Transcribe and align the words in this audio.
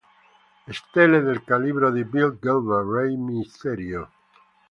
Stelle 0.67 1.19
del 1.21 1.43
calibro 1.43 1.91
di 1.91 2.03
Bill 2.03 2.39
Goldberg, 2.39 2.87
Rey 2.89 3.15
Mysterio. 3.17 4.09